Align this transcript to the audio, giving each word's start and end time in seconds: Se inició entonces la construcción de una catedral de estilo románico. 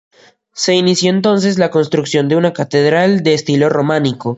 Se 0.55 0.73
inició 0.73 1.11
entonces 1.11 1.59
la 1.59 1.69
construcción 1.69 2.27
de 2.27 2.35
una 2.35 2.53
catedral 2.53 3.21
de 3.21 3.35
estilo 3.35 3.69
románico. 3.69 4.29